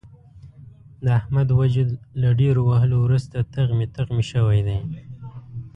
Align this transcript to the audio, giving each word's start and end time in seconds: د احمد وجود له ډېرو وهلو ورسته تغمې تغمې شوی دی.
د 1.03 1.05
احمد 1.19 1.49
وجود 1.59 1.89
له 2.21 2.29
ډېرو 2.39 2.61
وهلو 2.69 2.97
ورسته 3.05 3.37
تغمې 3.55 3.87
تغمې 3.95 4.23
شوی 4.31 4.59
دی. 4.67 4.77